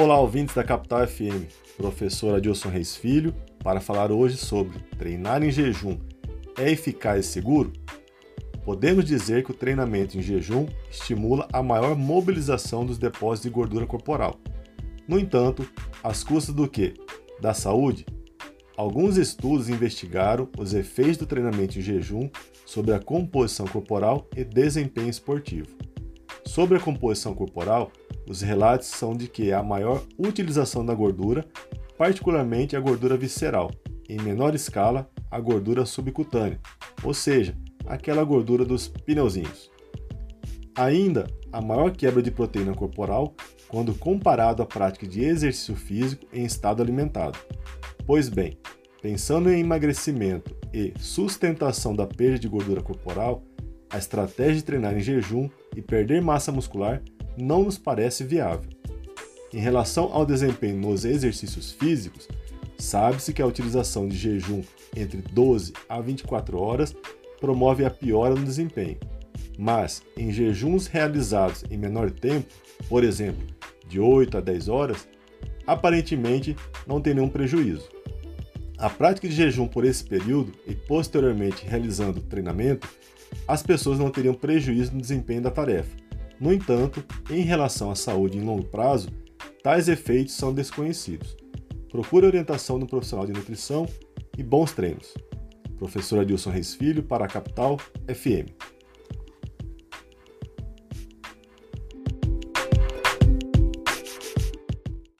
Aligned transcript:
Olá, 0.00 0.16
ouvintes 0.20 0.54
da 0.54 0.62
Capital 0.62 1.08
FM, 1.08 1.50
professor 1.76 2.36
Adilson 2.36 2.68
Reis 2.68 2.94
Filho, 2.94 3.34
para 3.64 3.80
falar 3.80 4.12
hoje 4.12 4.36
sobre 4.36 4.78
treinar 4.96 5.42
em 5.42 5.50
jejum 5.50 5.98
é 6.56 6.70
eficaz 6.70 7.26
e 7.26 7.28
seguro? 7.28 7.72
Podemos 8.64 9.04
dizer 9.04 9.42
que 9.42 9.50
o 9.50 9.54
treinamento 9.54 10.16
em 10.16 10.22
jejum 10.22 10.68
estimula 10.88 11.48
a 11.52 11.64
maior 11.64 11.96
mobilização 11.96 12.86
dos 12.86 12.96
depósitos 12.96 13.42
de 13.42 13.50
gordura 13.50 13.88
corporal. 13.88 14.38
No 15.08 15.18
entanto, 15.18 15.68
às 16.00 16.22
custas 16.22 16.54
do 16.54 16.68
que? 16.68 16.94
Da 17.40 17.52
saúde? 17.52 18.06
Alguns 18.76 19.16
estudos 19.16 19.68
investigaram 19.68 20.48
os 20.56 20.74
efeitos 20.74 21.16
do 21.16 21.26
treinamento 21.26 21.76
em 21.76 21.82
jejum 21.82 22.30
sobre 22.64 22.94
a 22.94 23.00
composição 23.00 23.66
corporal 23.66 24.28
e 24.36 24.44
desempenho 24.44 25.10
esportivo. 25.10 25.76
Sobre 26.44 26.78
a 26.78 26.80
composição 26.80 27.34
corporal, 27.34 27.90
os 28.28 28.42
relatos 28.42 28.88
são 28.88 29.16
de 29.16 29.26
que 29.26 29.52
há 29.52 29.62
maior 29.62 30.04
utilização 30.18 30.84
da 30.84 30.94
gordura, 30.94 31.46
particularmente 31.96 32.76
a 32.76 32.80
gordura 32.80 33.16
visceral, 33.16 33.70
em 34.08 34.20
menor 34.20 34.54
escala 34.54 35.08
a 35.30 35.40
gordura 35.40 35.86
subcutânea, 35.86 36.60
ou 37.02 37.14
seja, 37.14 37.56
aquela 37.86 38.22
gordura 38.24 38.64
dos 38.64 38.88
pneuzinhos. 38.88 39.70
Ainda, 40.74 41.26
a 41.50 41.60
maior 41.60 41.90
quebra 41.90 42.22
de 42.22 42.30
proteína 42.30 42.74
corporal 42.74 43.34
quando 43.66 43.94
comparado 43.94 44.62
à 44.62 44.66
prática 44.66 45.06
de 45.06 45.24
exercício 45.24 45.74
físico 45.74 46.26
em 46.32 46.44
estado 46.44 46.82
alimentado. 46.82 47.38
Pois 48.06 48.28
bem, 48.28 48.58
pensando 49.02 49.50
em 49.50 49.60
emagrecimento 49.60 50.54
e 50.72 50.92
sustentação 50.98 51.94
da 51.94 52.06
perda 52.06 52.38
de 52.38 52.48
gordura 52.48 52.82
corporal, 52.82 53.42
a 53.90 53.98
estratégia 53.98 54.56
de 54.56 54.64
treinar 54.64 54.96
em 54.96 55.00
jejum 55.00 55.48
e 55.74 55.82
perder 55.82 56.22
massa 56.22 56.52
muscular 56.52 57.02
não 57.42 57.64
nos 57.64 57.78
parece 57.78 58.24
viável. 58.24 58.70
Em 59.52 59.58
relação 59.58 60.10
ao 60.12 60.26
desempenho 60.26 60.76
nos 60.76 61.04
exercícios 61.04 61.72
físicos, 61.72 62.28
sabe-se 62.76 63.32
que 63.32 63.40
a 63.40 63.46
utilização 63.46 64.06
de 64.06 64.16
jejum 64.16 64.62
entre 64.94 65.22
12 65.22 65.72
a 65.88 66.00
24 66.00 66.58
horas 66.58 66.94
promove 67.40 67.84
a 67.84 67.90
piora 67.90 68.34
no 68.34 68.44
desempenho. 68.44 68.98
Mas 69.58 70.02
em 70.16 70.30
jejuns 70.30 70.86
realizados 70.86 71.64
em 71.70 71.76
menor 71.76 72.10
tempo, 72.10 72.48
por 72.88 73.02
exemplo, 73.02 73.46
de 73.88 73.98
8 73.98 74.38
a 74.38 74.40
10 74.40 74.68
horas, 74.68 75.08
aparentemente 75.66 76.56
não 76.86 77.00
tem 77.00 77.14
nenhum 77.14 77.28
prejuízo. 77.28 77.88
A 78.76 78.88
prática 78.88 79.26
de 79.26 79.34
jejum 79.34 79.66
por 79.66 79.84
esse 79.84 80.04
período 80.04 80.52
e 80.66 80.74
posteriormente 80.74 81.66
realizando 81.66 82.20
treinamento, 82.20 82.88
as 83.46 83.62
pessoas 83.62 83.98
não 83.98 84.10
teriam 84.10 84.34
prejuízo 84.34 84.94
no 84.94 85.00
desempenho 85.00 85.42
da 85.42 85.50
tarefa. 85.50 85.96
No 86.40 86.52
entanto, 86.52 87.04
em 87.30 87.42
relação 87.42 87.90
à 87.90 87.94
saúde 87.94 88.38
em 88.38 88.42
longo 88.42 88.64
prazo, 88.64 89.08
tais 89.62 89.88
efeitos 89.88 90.34
são 90.34 90.52
desconhecidos. 90.52 91.36
Procure 91.90 92.26
orientação 92.26 92.78
do 92.78 92.86
profissional 92.86 93.26
de 93.26 93.32
nutrição 93.32 93.88
e 94.36 94.42
bons 94.42 94.72
treinos. 94.72 95.14
Professor 95.78 96.20
Adilson 96.20 96.50
Reis 96.50 96.74
Filho 96.74 97.02
para 97.02 97.24
a 97.24 97.28
Capital 97.28 97.76
FM. 98.06 98.77